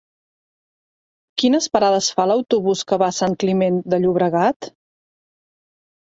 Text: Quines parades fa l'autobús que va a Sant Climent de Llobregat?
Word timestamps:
Quines 1.41 1.67
parades 1.75 2.07
fa 2.19 2.25
l'autobús 2.31 2.81
que 2.91 2.99
va 3.03 3.09
a 3.13 3.15
Sant 3.17 3.35
Climent 3.43 3.77
de 3.95 3.99
Llobregat? 4.05 4.71